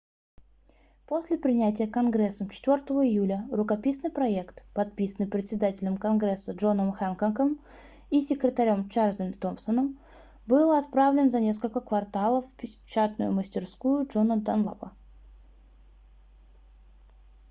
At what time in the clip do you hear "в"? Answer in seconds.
12.47-12.55